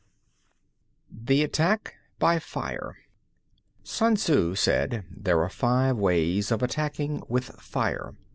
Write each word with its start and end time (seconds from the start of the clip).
XII. 1.15 1.25
THE 1.25 1.43
ATTACK 1.43 1.93
BY 2.17 2.39
FIRE 2.39 2.95
1. 2.95 2.95
Sun 3.83 4.15
Tzŭ 4.15 4.57
said: 4.57 5.05
There 5.15 5.43
are 5.43 5.47
five 5.47 5.95
ways 5.95 6.51
of 6.51 6.63
attacking 6.63 7.21
with 7.29 7.45
fire. 7.61 8.15